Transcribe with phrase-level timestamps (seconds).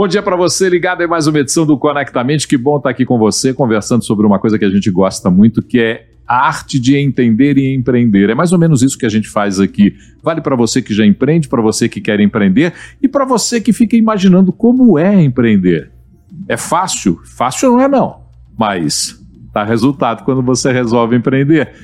[0.00, 2.48] Bom dia para você, ligado em mais uma edição do Conectamente.
[2.48, 5.60] Que bom estar aqui com você, conversando sobre uma coisa que a gente gosta muito,
[5.60, 8.30] que é a arte de entender e empreender.
[8.30, 9.94] É mais ou menos isso que a gente faz aqui.
[10.22, 12.72] Vale para você que já empreende, para você que quer empreender
[13.02, 15.92] e para você que fica imaginando como é empreender.
[16.48, 17.20] É fácil?
[17.22, 18.22] Fácil não é não,
[18.58, 19.22] mas
[19.52, 21.74] dá resultado quando você resolve empreender.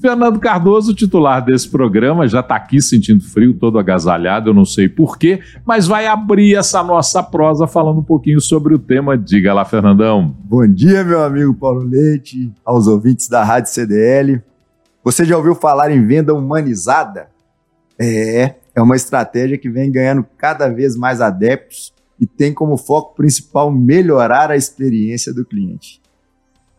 [0.00, 4.88] Fernando Cardoso, titular desse programa, já está aqui sentindo frio, todo agasalhado, eu não sei
[4.88, 9.16] porquê, mas vai abrir essa nossa prosa falando um pouquinho sobre o tema.
[9.16, 10.34] Diga lá, Fernandão.
[10.44, 14.42] Bom dia, meu amigo Paulo Leite, aos ouvintes da Rádio CDL.
[15.04, 17.28] Você já ouviu falar em venda humanizada?
[17.98, 23.14] É, é uma estratégia que vem ganhando cada vez mais adeptos e tem como foco
[23.14, 26.00] principal melhorar a experiência do cliente.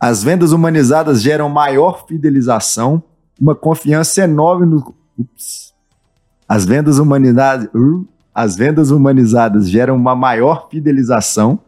[0.00, 3.02] As vendas humanizadas geram maior fidelização,
[3.40, 4.94] uma confiança enorme no.
[5.18, 5.72] Ups.
[6.48, 7.68] As vendas humanizadas.
[7.74, 11.60] Uh, as vendas humanizadas geram uma maior fidelização,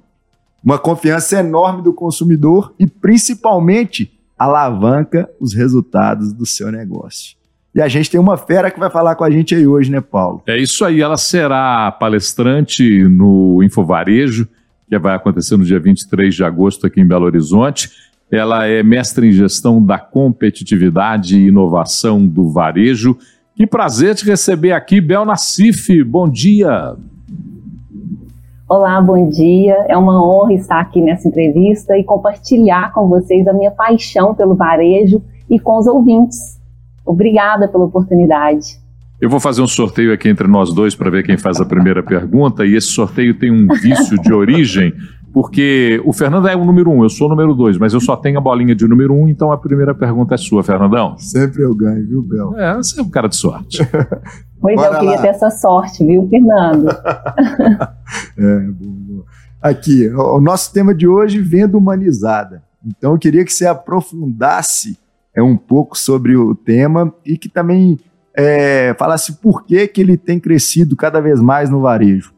[0.64, 7.36] uma confiança enorme do consumidor e, principalmente, alavanca os resultados do seu negócio.
[7.72, 10.00] E a gente tem uma fera que vai falar com a gente aí hoje, né,
[10.00, 10.42] Paulo?
[10.46, 14.48] É isso aí, ela será palestrante no Infovarejo,
[14.88, 17.90] que vai acontecer no dia 23 de agosto aqui em Belo Horizonte.
[18.30, 23.16] Ela é mestre em gestão da competitividade e inovação do varejo.
[23.54, 26.02] Que prazer te receber aqui, Bel Nassif.
[26.02, 26.96] Bom dia.
[28.68, 29.76] Olá, bom dia.
[29.88, 34.56] É uma honra estar aqui nessa entrevista e compartilhar com vocês a minha paixão pelo
[34.56, 36.60] varejo e com os ouvintes.
[37.04, 38.84] Obrigada pela oportunidade.
[39.20, 42.02] Eu vou fazer um sorteio aqui entre nós dois para ver quem faz a primeira
[42.02, 44.92] pergunta, e esse sorteio tem um vício de origem
[45.32, 48.16] porque o Fernando é o número um, eu sou o número dois, mas eu só
[48.16, 51.16] tenho a bolinha de número um, então a primeira pergunta é sua, Fernandão.
[51.18, 52.56] Sempre eu ganho, viu, Bel?
[52.56, 53.78] É, você é um cara de sorte.
[54.60, 55.22] pois é, eu queria lá.
[55.22, 56.88] ter essa sorte, viu, Fernando?
[58.38, 59.24] é, bom,
[59.60, 62.62] Aqui, o nosso tema de hoje, venda humanizada.
[62.86, 64.96] Então eu queria que você aprofundasse
[65.34, 67.98] é, um pouco sobre o tema e que também
[68.36, 72.32] é, falasse por que, que ele tem crescido cada vez mais no varejo.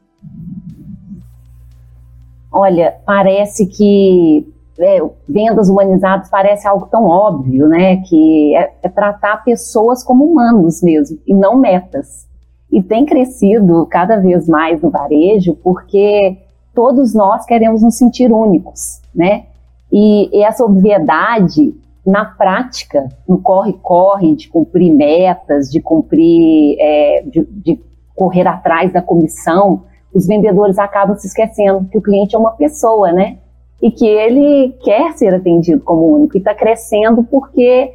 [2.51, 4.47] Olha, parece que
[4.79, 7.97] é, vendas humanizadas parece algo tão óbvio, né?
[8.09, 12.27] Que é, é, tratar pessoas como humanos mesmo e não metas.
[12.71, 16.39] E tem crescido cada vez mais no varejo porque
[16.75, 19.47] todos nós queremos nos sentir únicos, né?
[19.91, 21.75] E, e essa obviedade
[22.07, 27.81] na prática, no corre-corre de cumprir metas, de cumprir, é, de, de
[28.15, 29.83] correr atrás da comissão,
[30.15, 33.39] os vendedores acabam se esquecendo que o cliente é uma pessoa, né?
[33.81, 37.93] E que ele quer ser atendido como único e está crescendo porque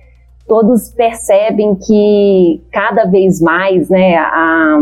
[0.47, 4.77] todos percebem que cada vez mais, né, a,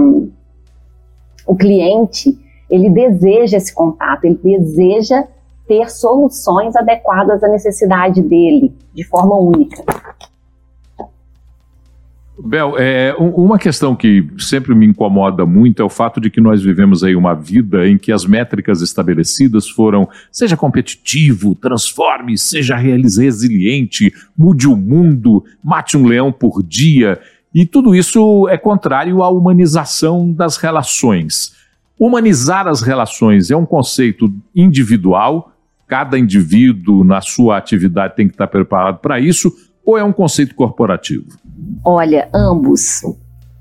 [1.47, 2.37] o cliente
[2.69, 5.25] ele deseja esse contato, ele deseja
[5.67, 9.83] ter soluções adequadas à necessidade dele de forma única.
[12.43, 16.61] Bel, é, uma questão que sempre me incomoda muito é o fato de que nós
[16.61, 24.11] vivemos aí uma vida em que as métricas estabelecidas foram seja competitivo, transforme, seja resiliente,
[24.37, 27.19] mude o mundo, mate um leão por dia.
[27.53, 31.53] E tudo isso é contrário à humanização das relações.
[31.99, 35.53] Humanizar as relações é um conceito individual,
[35.87, 39.53] cada indivíduo na sua atividade tem que estar preparado para isso,
[39.85, 41.25] ou é um conceito corporativo?
[41.83, 43.01] Olha, ambos.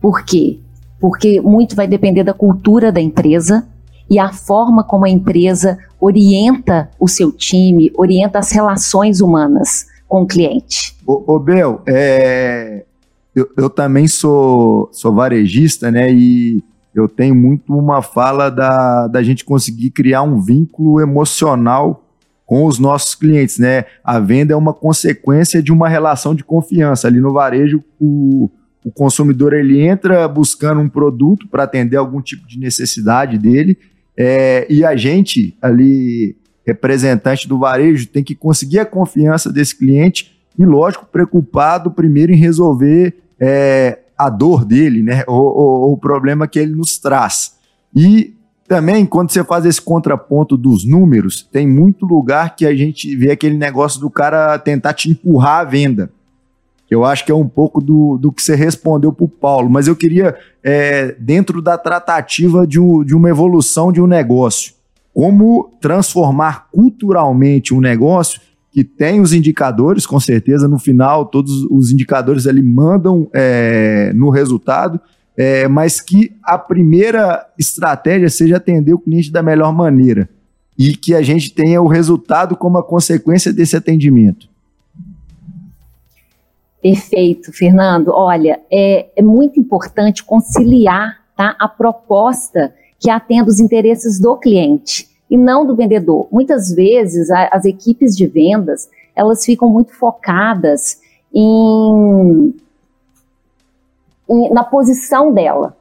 [0.00, 0.58] Por quê?
[0.98, 3.66] Porque muito vai depender da cultura da empresa
[4.08, 10.22] e a forma como a empresa orienta o seu time, orienta as relações humanas com
[10.22, 10.96] o cliente.
[11.06, 12.84] Ô, ô Bel, é,
[13.34, 16.12] eu, eu, também sou, sou varejista, né?
[16.12, 16.62] E
[16.92, 22.02] eu tenho muito uma fala da, da gente conseguir criar um vínculo emocional
[22.50, 23.84] com os nossos clientes, né?
[24.02, 27.06] A venda é uma consequência de uma relação de confiança.
[27.06, 28.50] Ali no varejo, o,
[28.84, 33.78] o consumidor ele entra buscando um produto para atender algum tipo de necessidade dele,
[34.16, 36.36] é, e a gente ali,
[36.66, 42.36] representante do varejo, tem que conseguir a confiança desse cliente e, lógico, preocupado primeiro em
[42.36, 45.22] resolver é, a dor dele, né?
[45.28, 47.54] O, o problema que ele nos traz.
[47.94, 48.34] E
[48.70, 53.32] também, quando você faz esse contraponto dos números, tem muito lugar que a gente vê
[53.32, 56.08] aquele negócio do cara tentar te empurrar a venda.
[56.88, 59.88] Eu acho que é um pouco do, do que você respondeu para o Paulo, mas
[59.88, 64.74] eu queria, é, dentro da tratativa de, um, de uma evolução de um negócio,
[65.12, 68.40] como transformar culturalmente um negócio
[68.70, 74.30] que tem os indicadores, com certeza, no final, todos os indicadores ali mandam é, no
[74.30, 75.00] resultado,
[75.36, 80.28] é, mas que a primeira estratégia seja atender o cliente da melhor maneira.
[80.78, 84.48] e que a gente tenha o resultado como a consequência desse atendimento.
[86.80, 88.08] Perfeito, Fernando.
[88.08, 95.06] Olha, é, é muito importante conciliar tá, a proposta que atenda os interesses do cliente
[95.30, 96.26] e não do vendedor.
[96.32, 100.98] Muitas vezes a, as equipes de vendas elas ficam muito focadas
[101.34, 102.54] em,
[104.50, 105.76] na posição dela,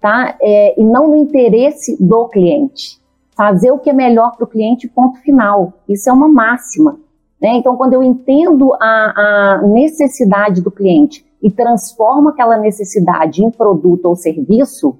[0.00, 0.36] tá?
[0.40, 3.00] É, e não no interesse do cliente.
[3.36, 5.72] Fazer o que é melhor para o cliente, ponto final.
[5.88, 6.98] Isso é uma máxima.
[7.40, 7.54] Né?
[7.54, 14.06] Então, quando eu entendo a, a necessidade do cliente e transformo aquela necessidade em produto
[14.06, 14.96] ou serviço,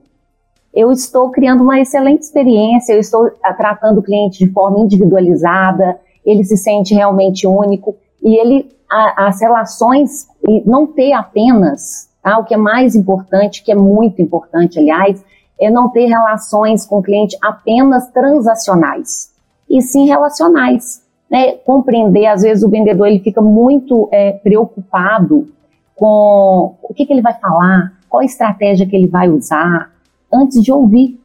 [0.75, 6.43] eu estou criando uma excelente experiência, eu estou tratando o cliente de forma individualizada, ele
[6.45, 12.45] se sente realmente único e ele a, as relações e não ter apenas tá, o
[12.45, 15.25] que é mais importante, que é muito importante, aliás,
[15.61, 19.33] é não ter relações com o cliente apenas transacionais
[19.69, 25.49] e sim relacionais né, compreender, às vezes o vendedor ele fica muito é, preocupado
[25.97, 29.91] com o que, que ele vai falar, qual estratégia que ele vai usar,
[30.31, 31.19] antes de ouvir.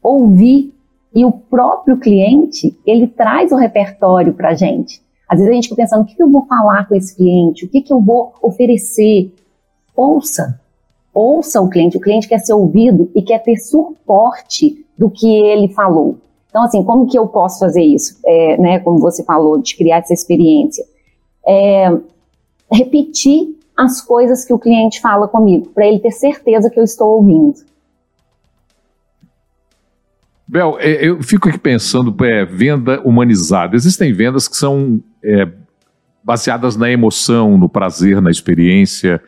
[0.00, 0.72] Ouvir.
[1.14, 5.02] E o próprio cliente, ele traz o repertório para a gente.
[5.28, 7.64] Às vezes a gente fica pensando, o que, que eu vou falar com esse cliente?
[7.64, 9.32] O que, que eu vou oferecer?
[9.94, 10.60] Ouça.
[11.12, 11.96] Ouça o cliente.
[11.96, 16.18] O cliente quer ser ouvido e quer ter suporte do que ele falou.
[16.48, 18.18] Então, assim, como que eu posso fazer isso?
[18.24, 20.84] É, né, como você falou, de criar essa experiência.
[21.46, 21.90] É,
[22.70, 27.16] repetir as coisas que o cliente fala comigo, para ele ter certeza que eu estou
[27.16, 27.54] ouvindo.
[30.46, 33.74] Bel, é, eu fico aqui pensando, é, venda humanizada.
[33.74, 35.48] Existem vendas que são é,
[36.22, 39.22] baseadas na emoção, no prazer, na experiência.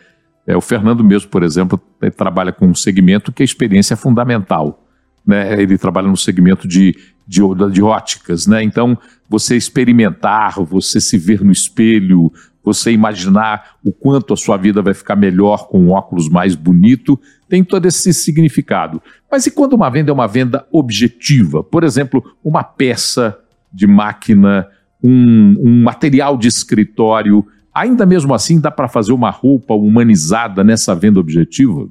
[0.47, 1.81] É, o Fernando mesmo, por exemplo,
[2.17, 4.85] trabalha com um segmento que a experiência é fundamental.
[5.27, 5.61] Né?
[5.61, 6.95] Ele trabalha no segmento de
[7.27, 7.41] de,
[7.73, 8.63] de óticas, né?
[8.63, 8.97] Então,
[9.29, 12.31] você experimentar, você se ver no espelho,
[12.63, 17.19] você imaginar o quanto a sua vida vai ficar melhor com um óculos mais bonito,
[17.49, 19.03] tem todo esse significado.
[19.31, 21.63] Mas e quando uma venda é uma venda objetiva?
[21.63, 23.39] Por exemplo, uma peça
[23.73, 24.67] de máquina,
[25.03, 30.95] um, um material de escritório, ainda mesmo assim dá para fazer uma roupa humanizada nessa
[30.95, 31.89] venda objetiva?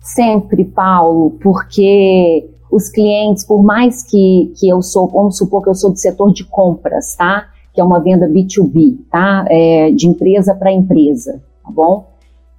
[0.00, 5.74] Sempre, Paulo, porque os clientes, por mais que, que eu sou, vamos supor que eu
[5.74, 7.48] sou do setor de compras, tá?
[7.72, 9.44] Que é uma venda B2B, tá?
[9.48, 12.08] É, de empresa para empresa, tá bom?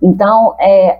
[0.01, 0.97] Então, é,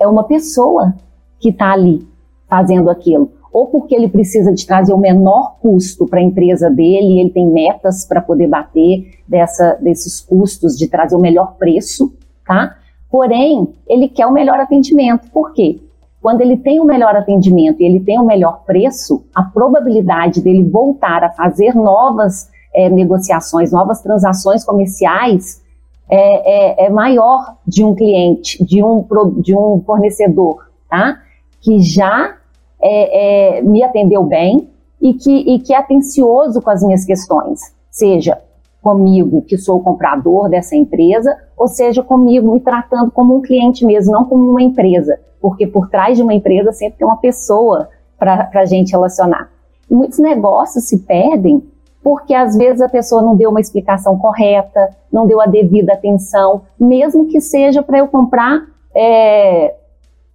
[0.00, 0.94] é uma pessoa
[1.38, 2.06] que está ali
[2.48, 3.30] fazendo aquilo.
[3.52, 7.46] Ou porque ele precisa de trazer o menor custo para a empresa dele, ele tem
[7.46, 12.12] metas para poder bater dessa, desses custos, de trazer o melhor preço,
[12.46, 12.76] tá?
[13.10, 15.30] Porém, ele quer o melhor atendimento.
[15.30, 15.80] Por quê?
[16.20, 20.64] Quando ele tem o melhor atendimento e ele tem o melhor preço, a probabilidade dele
[20.64, 25.62] voltar a fazer novas é, negociações, novas transações comerciais
[26.10, 29.06] é, é, é, maior de um cliente, de um,
[29.40, 31.20] de um fornecedor, tá?
[31.60, 32.37] Que já
[32.80, 34.68] é, é, me atendeu bem
[35.00, 37.60] e que, e que é atencioso com as minhas questões,
[37.90, 38.40] seja
[38.82, 43.84] comigo, que sou o comprador dessa empresa, ou seja, comigo me tratando como um cliente
[43.84, 47.88] mesmo, não como uma empresa porque por trás de uma empresa sempre tem uma pessoa
[48.18, 49.50] para a gente relacionar.
[49.90, 51.62] E muitos negócios se perdem
[52.02, 56.62] porque às vezes a pessoa não deu uma explicação correta, não deu a devida atenção,
[56.78, 59.74] mesmo que seja para eu comprar é,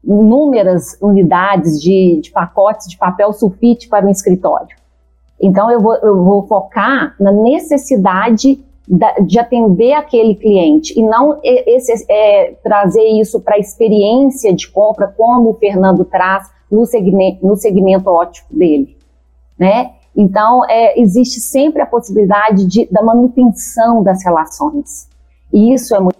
[0.03, 4.75] inúmeras unidades de, de, pacotes de papel sulfite para um escritório.
[5.41, 8.63] Então eu vou, eu vou focar na necessidade
[9.25, 15.07] de atender aquele cliente e não esse, é, trazer isso para a experiência de compra,
[15.07, 18.98] como o Fernando traz no segmento, no segmento ótico dele,
[19.57, 19.91] né?
[20.15, 25.10] Então, é, existe sempre a possibilidade de, da manutenção das relações.
[25.51, 26.17] E isso é muito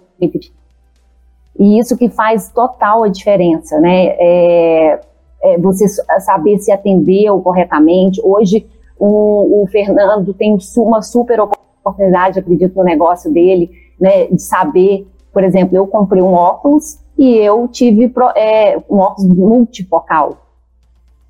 [1.58, 4.16] e isso que faz total a diferença, né?
[4.18, 5.00] É,
[5.42, 5.86] é você
[6.20, 8.20] saber se atendeu corretamente.
[8.24, 8.66] Hoje,
[8.98, 13.70] o, o Fernando tem uma super oportunidade acredito, no negócio dele,
[14.00, 19.32] né, de saber, por exemplo, eu comprei um óculos e eu tive é, um óculos
[19.36, 20.38] multifocal.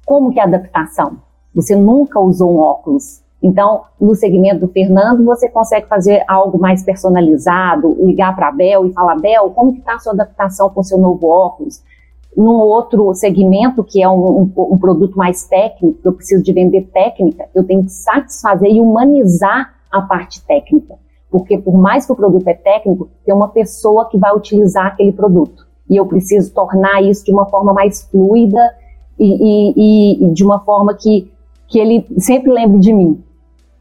[0.06, 1.18] Como que é a adaptação?
[1.54, 3.22] Você nunca usou um óculos.
[3.44, 8.86] Então, no segmento do Fernando, você consegue fazer algo mais personalizado, ligar para a Bel
[8.86, 11.82] e falar, Bel, como está a sua adaptação com o seu novo óculos?
[12.34, 16.88] Num outro segmento, que é um, um, um produto mais técnico, eu preciso de vender
[16.90, 20.94] técnica, eu tenho que satisfazer e humanizar a parte técnica.
[21.30, 25.12] Porque por mais que o produto é técnico, tem uma pessoa que vai utilizar aquele
[25.12, 25.66] produto.
[25.90, 28.74] E eu preciso tornar isso de uma forma mais fluida
[29.18, 31.30] e, e, e de uma forma que,
[31.68, 33.22] que ele sempre lembre de mim,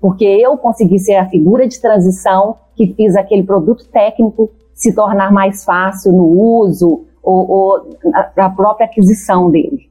[0.03, 5.31] porque eu consegui ser a figura de transição que fiz aquele produto técnico se tornar
[5.31, 9.89] mais fácil no uso ou, ou a própria aquisição dele.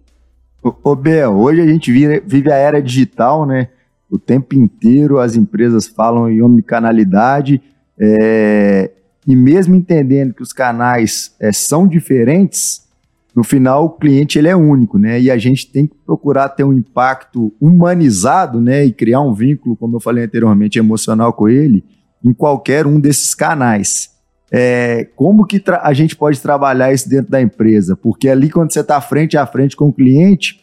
[0.62, 3.69] Ô, Bel, hoje a gente vive a era digital, né?
[4.11, 7.62] O tempo inteiro as empresas falam em omnicanalidade,
[7.99, 8.90] é,
[9.26, 12.87] e mesmo entendendo que os canais é, são diferentes,
[13.35, 15.21] no final o cliente ele é único, né?
[15.21, 18.85] E a gente tem que procurar ter um impacto humanizado, né?
[18.85, 21.85] E criar um vínculo, como eu falei anteriormente, emocional com ele,
[22.25, 24.11] em qualquer um desses canais.
[24.55, 27.97] É, como que a gente pode trabalhar isso dentro da empresa?
[27.97, 30.61] Porque ali, quando você está frente a frente com o cliente,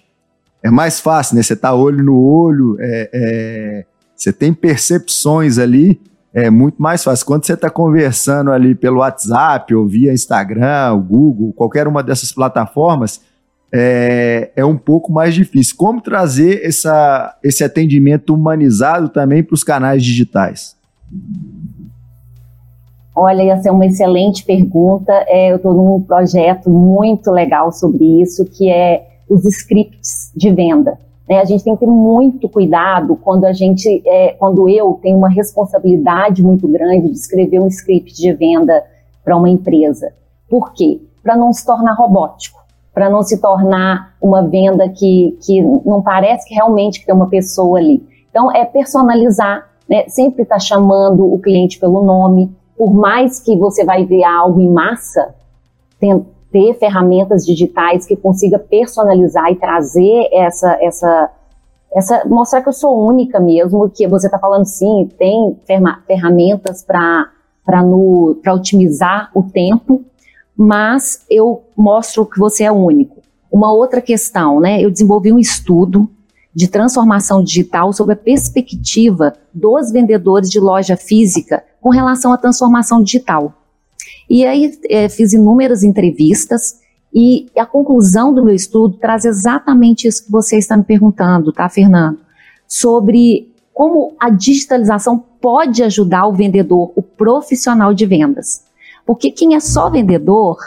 [0.63, 1.41] é mais fácil, né?
[1.41, 3.85] Você está olho no olho, é, é,
[4.15, 5.99] você tem percepções ali,
[6.45, 7.25] é muito mais fácil.
[7.25, 13.21] Quando você está conversando ali pelo WhatsApp ou via Instagram, Google, qualquer uma dessas plataformas,
[13.73, 15.75] é, é um pouco mais difícil.
[15.77, 20.75] Como trazer essa, esse atendimento humanizado também para os canais digitais?
[23.15, 25.11] Olha, essa é uma excelente pergunta.
[25.27, 30.97] É, eu estou num projeto muito legal sobre isso, que é os scripts de venda.
[31.29, 31.39] Né?
[31.39, 35.29] A gente tem que ter muito cuidado quando a gente, é, quando eu tenho uma
[35.29, 38.83] responsabilidade muito grande de escrever um script de venda
[39.23, 40.11] para uma empresa.
[40.49, 40.99] Por quê?
[41.21, 42.59] Para não se tornar robótico,
[42.91, 47.77] para não se tornar uma venda que, que não parece que realmente tem uma pessoa
[47.77, 48.03] ali.
[48.31, 50.05] Então, é personalizar, né?
[50.07, 54.59] sempre estar tá chamando o cliente pelo nome, por mais que você vai ver algo
[54.59, 55.35] em massa,
[55.99, 61.31] tem, ter ferramentas digitais que consiga personalizar e trazer essa, essa,
[61.93, 65.57] essa, mostrar que eu sou única mesmo, que você está falando sim, tem
[66.07, 67.31] ferramentas para
[68.53, 70.03] otimizar o tempo,
[70.57, 73.19] mas eu mostro que você é único.
[73.51, 74.81] Uma outra questão, né?
[74.81, 76.09] Eu desenvolvi um estudo
[76.53, 83.01] de transformação digital sobre a perspectiva dos vendedores de loja física com relação à transformação
[83.01, 83.53] digital.
[84.29, 86.79] E aí é, fiz inúmeras entrevistas
[87.13, 91.67] e a conclusão do meu estudo traz exatamente isso que você está me perguntando, tá,
[91.67, 92.19] Fernando?
[92.67, 98.63] Sobre como a digitalização pode ajudar o vendedor, o profissional de vendas.
[99.05, 100.57] Porque quem é só vendedor,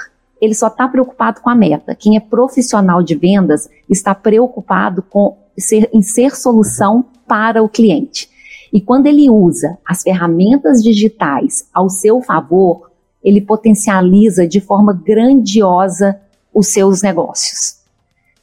[0.41, 1.95] ele só está preocupado com a meta.
[1.95, 8.29] Quem é profissional de vendas está preocupado com ser, em ser solução para o cliente.
[8.73, 12.92] E quando ele usa as ferramentas digitais ao seu favor,
[13.23, 16.21] ele potencializa de forma grandiosa
[16.53, 17.79] os seus negócios,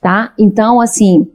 [0.02, 0.34] tá?
[0.38, 1.28] Então, assim,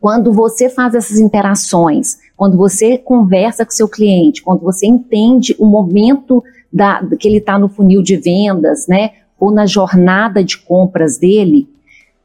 [0.00, 5.66] quando você faz essas interações, quando você conversa com seu cliente, quando você entende o
[5.66, 6.42] momento
[6.72, 11.68] da, que ele está no funil de vendas, né, ou na jornada de compras dele,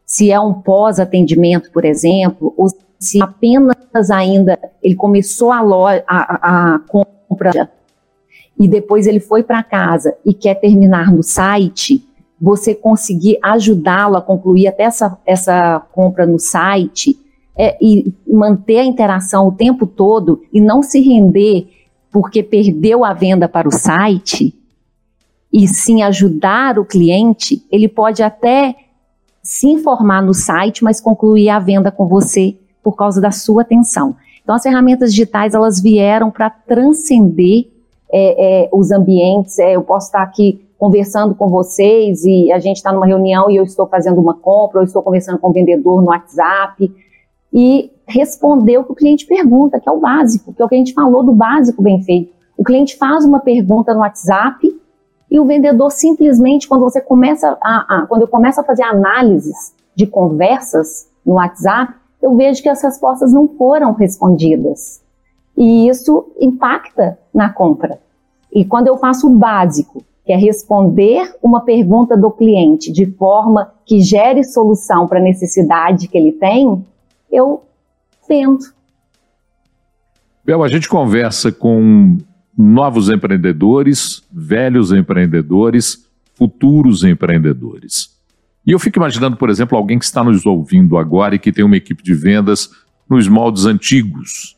[0.06, 2.68] se é um pós-atendimento, por exemplo, ou
[3.00, 7.70] se apenas ainda ele começou a, loja, a, a compra
[8.60, 12.04] e depois ele foi para casa e quer terminar no site,
[12.40, 17.20] você conseguir ajudá-lo a concluir até essa, essa compra no site
[17.58, 21.68] é, e manter a interação o tempo todo e não se render
[22.12, 24.56] porque perdeu a venda para o site,
[25.52, 28.76] e sim ajudar o cliente, ele pode até
[29.42, 34.16] se informar no site, mas concluir a venda com você por causa da sua atenção.
[34.44, 37.68] Então, as ferramentas digitais elas vieram para transcender
[38.12, 39.60] é, é, os ambientes.
[39.60, 43.56] É, eu posso estar aqui conversando com vocês e a gente está numa reunião e
[43.56, 46.92] eu estou fazendo uma compra, ou estou conversando com o um vendedor no WhatsApp
[47.52, 50.76] e responder o que o cliente pergunta, que é o básico, que é o que
[50.76, 52.32] a gente falou do básico bem feito.
[52.56, 54.60] O cliente faz uma pergunta no WhatsApp
[55.30, 59.74] e o vendedor simplesmente, quando você começa a, a quando eu começo a fazer análises
[59.96, 65.02] de conversas no WhatsApp, eu vejo que as respostas não foram respondidas.
[65.58, 68.00] E isso impacta na compra.
[68.54, 73.72] E quando eu faço o básico, que é responder uma pergunta do cliente de forma
[73.86, 76.86] que gere solução para a necessidade que ele tem,
[77.32, 77.64] eu
[78.28, 78.74] tento.
[80.46, 82.18] Bel, a gente conversa com
[82.58, 88.10] novos empreendedores, velhos empreendedores, futuros empreendedores.
[88.66, 91.64] E eu fico imaginando, por exemplo, alguém que está nos ouvindo agora e que tem
[91.64, 92.70] uma equipe de vendas
[93.10, 94.57] nos moldes antigos,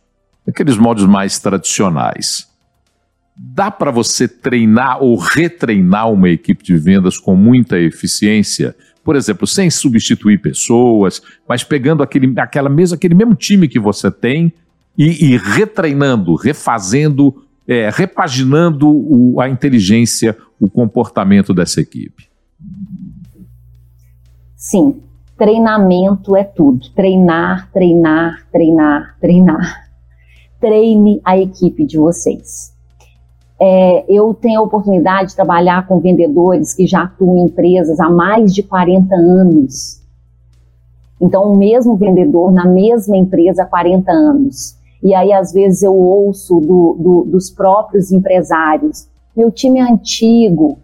[0.50, 2.48] aqueles moldes mais tradicionais.
[3.36, 8.75] Dá para você treinar ou retreinar uma equipe de vendas com muita eficiência?
[9.03, 14.12] Por exemplo, sem substituir pessoas, mas pegando aquele, aquela mesma, aquele mesmo time que você
[14.12, 14.51] tem
[14.98, 22.27] e, e retreinando, refazendo, é, repaginando o, a inteligência, o comportamento dessa equipe.
[24.58, 25.01] Sim,
[25.39, 26.89] Treinamento é tudo.
[26.94, 29.88] Treinar, treinar, treinar, treinar.
[30.60, 32.74] Treine a equipe de vocês.
[33.60, 38.10] É, eu tenho a oportunidade de trabalhar com vendedores que já atuam em empresas há
[38.10, 40.01] mais de 40 anos.
[41.20, 44.78] Então, o mesmo vendedor na mesma empresa há 40 anos.
[45.04, 50.78] E aí, às vezes, eu ouço do, do, dos próprios empresários: meu time é antigo,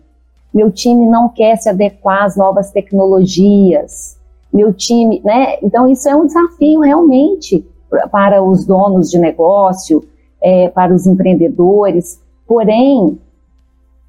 [0.53, 4.17] meu time não quer se adequar às novas tecnologias,
[4.53, 5.57] meu time, né?
[5.61, 7.65] Então, isso é um desafio realmente
[8.11, 10.03] para os donos de negócio,
[10.41, 12.19] é, para os empreendedores.
[12.47, 13.19] Porém,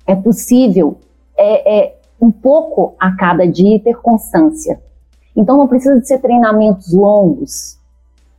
[0.07, 0.97] é possível
[1.37, 4.81] é, é, um pouco a cada dia ter constância.
[5.35, 7.76] Então, não precisa de ser treinamentos longos.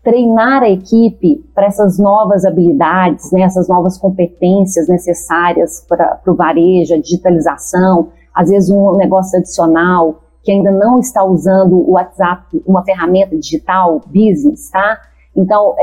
[0.03, 6.93] Treinar a equipe para essas novas habilidades, né, essas novas competências necessárias para o varejo,
[6.93, 12.81] a digitalização, às vezes um negócio adicional, que ainda não está usando o WhatsApp, uma
[12.83, 14.97] ferramenta digital, business, tá?
[15.37, 15.75] Então,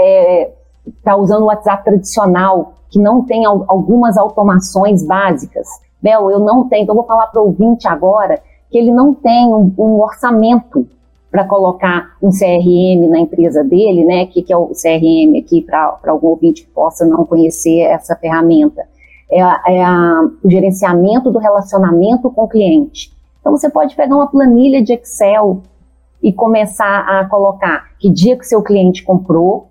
[0.87, 5.68] está é, usando o WhatsApp tradicional, que não tem algumas automações básicas.
[6.02, 9.46] Bel, eu não tenho, então vou falar para o ouvinte agora que ele não tem
[9.46, 10.87] um, um orçamento
[11.30, 14.25] para colocar um CRM na empresa dele, né?
[14.25, 18.14] O que, que é o CRM aqui para algum ouvinte que possa não conhecer essa
[18.14, 18.82] ferramenta?
[19.30, 23.12] É, é a, o gerenciamento do relacionamento com o cliente.
[23.40, 25.62] Então você pode pegar uma planilha de Excel
[26.24, 29.68] e começar a colocar que dia que seu cliente comprou,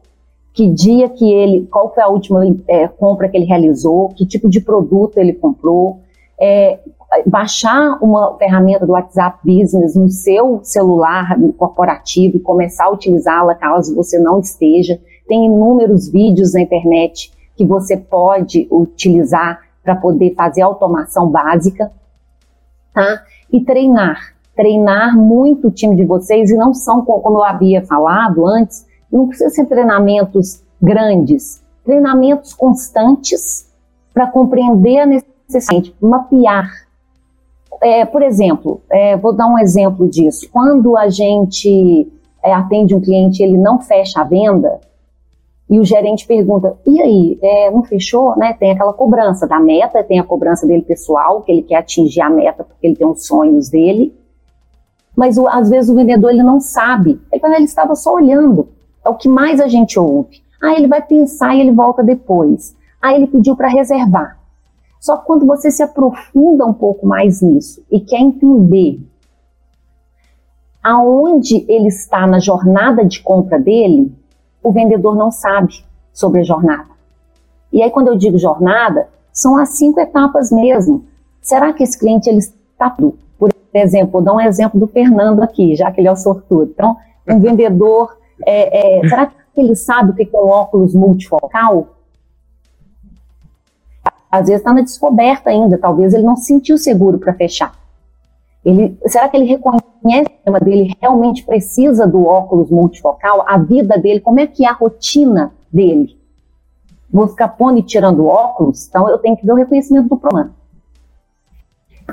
[0.53, 4.48] que dia que ele, qual foi a última é, compra que ele realizou, que tipo
[4.48, 6.01] de produto ele comprou,
[6.39, 6.79] é,
[7.25, 13.95] baixar uma ferramenta do WhatsApp Business no seu celular corporativo e começar a utilizá-la caso
[13.95, 15.01] você não esteja.
[15.27, 21.91] Tem inúmeros vídeos na internet que você pode utilizar para poder fazer automação básica,
[22.93, 23.24] tá?
[23.51, 24.33] e treinar.
[24.55, 29.27] Treinar muito o time de vocês e não são, como eu havia falado antes, não
[29.27, 33.72] precisa ser treinamentos grandes, treinamentos constantes
[34.13, 36.70] para compreender a necessidade, mapear.
[37.81, 40.48] É, por exemplo, é, vou dar um exemplo disso.
[40.51, 42.11] Quando a gente
[42.44, 44.79] é, atende um cliente ele não fecha a venda,
[45.70, 48.35] e o gerente pergunta: e aí, é, não fechou?
[48.37, 48.53] Né?
[48.53, 52.29] Tem aquela cobrança da meta, tem a cobrança dele pessoal, que ele quer atingir a
[52.29, 54.13] meta porque ele tem os sonhos dele.
[55.16, 57.22] Mas o, às vezes o vendedor ele não sabe.
[57.32, 58.70] Ele, ele estava só olhando.
[59.04, 60.42] É o que mais a gente ouve.
[60.62, 62.76] Ah, ele vai pensar e ele volta depois.
[63.02, 64.40] Ah, ele pediu para reservar.
[65.00, 69.02] Só que quando você se aprofunda um pouco mais nisso e quer entender
[70.82, 74.14] aonde ele está na jornada de compra dele,
[74.64, 76.90] o vendedor não sabe sobre a jornada.
[77.72, 81.06] E aí, quando eu digo jornada, são as cinco etapas mesmo.
[81.42, 82.90] Será que esse cliente ele está
[83.74, 86.72] por exemplo, vou dar um exemplo do Fernando aqui, já que ele é o sortudo.
[86.72, 86.96] Então,
[87.27, 91.88] um vendedor, é, é, será que ele sabe o que é um óculos multifocal?
[94.31, 97.74] Às vezes está na descoberta ainda, talvez ele não se sentiu seguro para fechar.
[98.64, 103.44] Ele, será que ele reconhece o tema dele realmente precisa do óculos multifocal?
[103.48, 106.16] A vida dele, como é que é a rotina dele?
[107.12, 108.88] Vou ficar pondo e tirando óculos?
[108.88, 110.51] Então eu tenho que ver o reconhecimento do problema.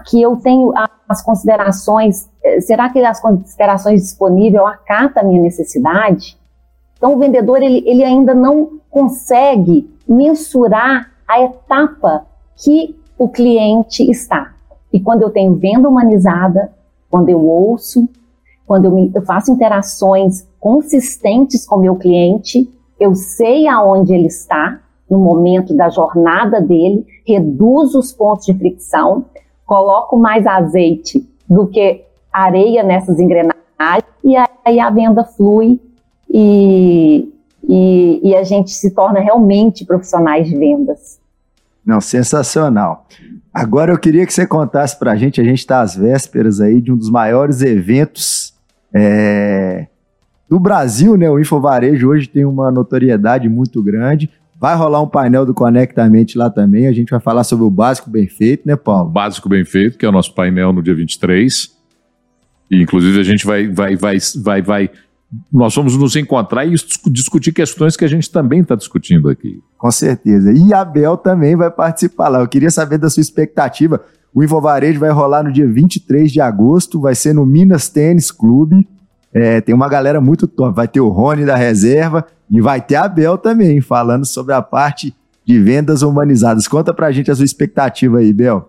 [0.07, 0.73] Que eu tenho
[1.09, 6.39] as considerações, eh, será que as considerações disponíveis acata a minha necessidade?
[6.97, 12.27] Então o vendedor ele, ele ainda não consegue mensurar a etapa
[12.57, 14.55] que o cliente está.
[14.93, 16.73] E quando eu tenho venda humanizada,
[17.11, 18.09] quando eu ouço,
[18.67, 24.27] quando eu, me, eu faço interações consistentes com o meu cliente, eu sei aonde ele
[24.27, 29.25] está no momento da jornada dele, reduzo os pontos de fricção,
[29.71, 32.03] coloco mais azeite do que
[32.33, 33.55] areia nessas engrenagens
[34.25, 35.81] e aí a venda flui
[36.29, 37.33] e,
[37.69, 41.21] e, e a gente se torna realmente profissionais de vendas.
[41.87, 43.07] Não, sensacional.
[43.55, 46.81] Agora eu queria que você contasse para a gente, a gente está às vésperas aí
[46.81, 48.53] de um dos maiores eventos
[48.93, 49.87] é,
[50.49, 51.31] do Brasil, né?
[51.31, 54.29] O Infovarejo hoje tem uma notoriedade muito grande.
[54.61, 56.87] Vai rolar um painel do Conectamente lá também.
[56.87, 59.09] A gente vai falar sobre o Básico Bem Feito, né, Paulo?
[59.09, 61.71] Básico Bem Feito, que é o nosso painel no dia 23.
[62.71, 64.91] E, inclusive, a gente vai, vai, vai, vai, vai
[65.51, 66.75] nós vamos nos encontrar e
[67.11, 69.63] discutir questões que a gente também está discutindo aqui.
[69.79, 70.53] Com certeza.
[70.53, 72.41] E a Bel também vai participar lá.
[72.41, 74.05] Eu queria saber da sua expectativa.
[74.35, 78.87] O Infovarejo vai rolar no dia 23 de agosto, vai ser no Minas Tênis Clube.
[79.33, 80.77] É, tem uma galera muito top.
[80.77, 84.63] Vai ter o Rony da reserva e vai ter a Bel também, falando sobre a
[84.63, 86.67] parte de vendas humanizadas.
[86.67, 88.69] Conta pra gente a sua expectativa aí, Bel.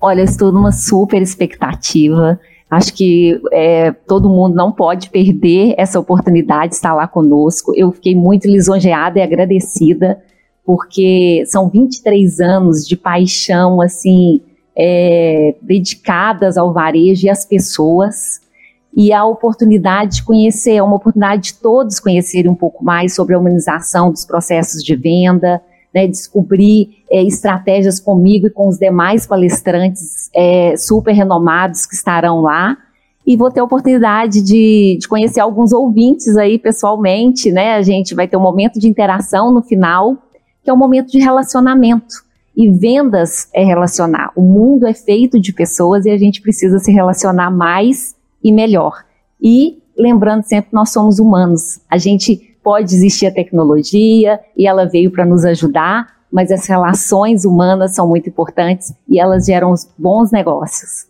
[0.00, 2.38] Olha, estou numa super expectativa
[2.70, 7.72] Acho que é, todo mundo não pode perder essa oportunidade de estar lá conosco.
[7.74, 10.22] Eu fiquei muito lisonjeada e agradecida,
[10.64, 14.40] porque são 23 anos de paixão, assim,
[14.78, 18.40] é, dedicadas ao varejo e às pessoas.
[18.96, 23.34] E a oportunidade de conhecer, é uma oportunidade de todos conhecerem um pouco mais sobre
[23.34, 25.62] a humanização dos processos de venda,
[25.94, 32.40] né, descobrir é, estratégias comigo e com os demais palestrantes é, super renomados que estarão
[32.40, 32.76] lá.
[33.26, 37.74] E vou ter a oportunidade de, de conhecer alguns ouvintes aí pessoalmente, né?
[37.74, 40.16] A gente vai ter um momento de interação no final,
[40.64, 42.24] que é um momento de relacionamento.
[42.56, 44.32] E vendas é relacionar.
[44.34, 49.04] O mundo é feito de pessoas e a gente precisa se relacionar mais e melhor.
[49.40, 51.80] E lembrando sempre nós somos humanos.
[51.90, 57.44] A gente pode existir a tecnologia e ela veio para nos ajudar, mas as relações
[57.44, 61.08] humanas são muito importantes e elas geram bons negócios.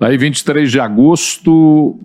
[0.00, 1.98] Aí, 23 de agosto,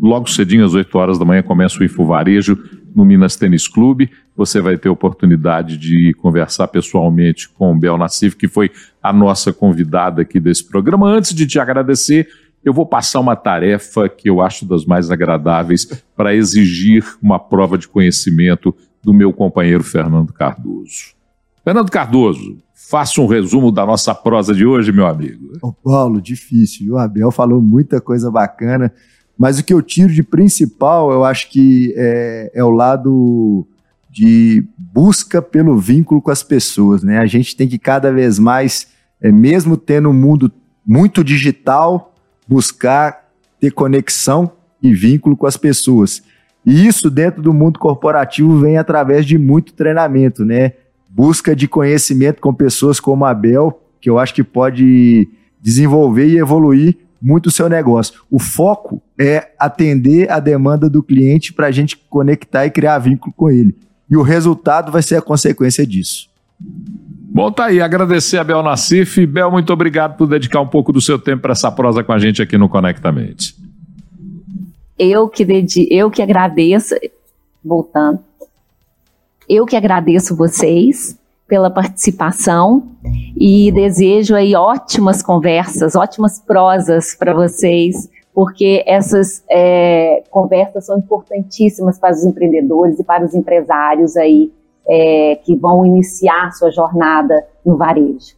[0.00, 2.58] logo cedinho, às 8 horas da manhã, começa o Info Varejo
[2.94, 4.10] no Minas Tênis Clube.
[4.34, 8.70] Você vai ter oportunidade de conversar pessoalmente com o Bel Nassif, que foi
[9.02, 11.08] a nossa convidada aqui desse programa.
[11.08, 12.26] Antes de te agradecer,
[12.66, 17.78] eu vou passar uma tarefa que eu acho das mais agradáveis para exigir uma prova
[17.78, 21.14] de conhecimento do meu companheiro Fernando Cardoso.
[21.62, 25.52] Fernando Cardoso, faça um resumo da nossa prosa de hoje, meu amigo.
[25.62, 26.94] Ô Paulo, difícil.
[26.94, 28.92] O Abel falou muita coisa bacana,
[29.38, 33.64] mas o que eu tiro de principal, eu acho que é, é o lado
[34.10, 37.18] de busca pelo vínculo com as pessoas, né?
[37.18, 38.88] A gente tem que cada vez mais,
[39.20, 40.50] é, mesmo tendo um mundo
[40.84, 42.12] muito digital,
[42.46, 43.26] buscar
[43.60, 46.22] ter conexão e vínculo com as pessoas.
[46.64, 50.72] E isso dentro do mundo corporativo vem através de muito treinamento, né?
[51.08, 55.28] Busca de conhecimento com pessoas como a Bel, que eu acho que pode
[55.60, 58.20] desenvolver e evoluir muito o seu negócio.
[58.30, 63.32] O foco é atender a demanda do cliente para a gente conectar e criar vínculo
[63.34, 63.74] com ele.
[64.08, 66.28] E o resultado vai ser a consequência disso.
[67.36, 67.82] Bom, tá aí.
[67.82, 69.26] Agradecer a Bel Nassif.
[69.26, 72.18] Bel, muito obrigado por dedicar um pouco do seu tempo para essa prosa com a
[72.18, 73.54] gente aqui no Conectamente.
[74.98, 76.94] Eu que, dedi eu que agradeço,
[77.62, 78.20] voltando,
[79.46, 82.88] eu que agradeço vocês pela participação
[83.38, 91.98] e desejo aí ótimas conversas, ótimas prosas para vocês, porque essas é, conversas são importantíssimas
[91.98, 94.50] para os empreendedores e para os empresários aí
[94.88, 98.36] é, que vão iniciar sua jornada no varejo.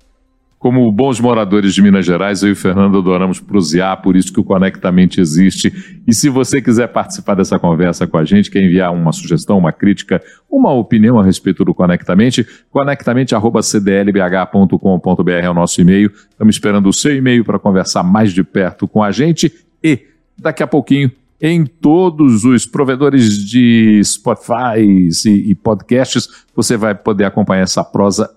[0.58, 4.40] Como bons moradores de Minas Gerais, eu e o Fernando adoramos prosear, por isso que
[4.40, 6.02] o Conectamente existe.
[6.04, 9.70] E se você quiser participar dessa conversa com a gente, quer enviar uma sugestão, uma
[9.70, 16.10] crítica, uma opinião a respeito do Conectamente, conectamente.cdlbh.com.br é o nosso e-mail.
[16.28, 20.00] Estamos esperando o seu e-mail para conversar mais de perto com a gente e
[20.36, 26.28] daqui a pouquinho em todos os provedores de Spotify e, e podcasts.
[26.54, 28.30] Você vai poder acompanhar essa prosa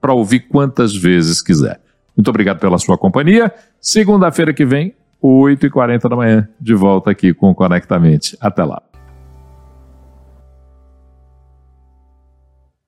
[0.00, 1.80] para ouvir quantas vezes quiser.
[2.16, 3.52] Muito obrigado pela sua companhia.
[3.80, 8.36] Segunda-feira que vem, 8h40 da manhã, de volta aqui com o Conectamente.
[8.40, 8.89] Até lá.